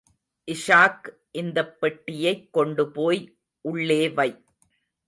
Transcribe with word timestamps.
இஷாக், 0.51 1.09
இந்தப் 1.31 1.79
பெட்டியைக் 1.79 2.53
கொண்டு 2.53 2.91
போய் 2.91 3.37
உள்ளேவை. 3.71 4.43